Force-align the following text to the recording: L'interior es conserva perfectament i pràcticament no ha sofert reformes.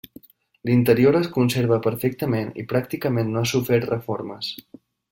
L'interior 0.69 1.17
es 1.19 1.29
conserva 1.35 1.79
perfectament 1.89 2.51
i 2.63 2.67
pràcticament 2.75 3.33
no 3.37 3.45
ha 3.45 3.53
sofert 3.57 3.91
reformes. 3.97 4.55